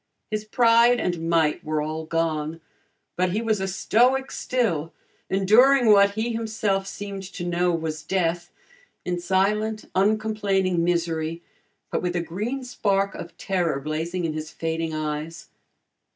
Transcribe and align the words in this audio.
His 0.31 0.45
pride 0.45 0.99
and 0.99 1.29
might 1.29 1.63
were 1.63 1.79
all 1.79 2.05
gone, 2.07 2.59
but 3.17 3.33
he 3.33 3.39
was 3.43 3.61
a 3.61 3.67
stoic 3.67 4.31
still, 4.31 4.91
enduring 5.29 5.91
what 5.91 6.15
he 6.15 6.31
himself 6.33 6.87
seemed 6.87 7.21
to 7.21 7.43
know 7.45 7.71
was 7.71 8.01
death, 8.01 8.51
in 9.05 9.19
silent, 9.19 9.85
uncomplaining 9.93 10.83
misery 10.83 11.43
but 11.91 12.01
with 12.01 12.15
a 12.15 12.21
green 12.21 12.63
spark 12.63 13.13
of 13.13 13.37
terror 13.37 13.79
blazing 13.79 14.25
in 14.25 14.33
his 14.33 14.49
fading 14.49 14.91
eyes. 14.95 15.49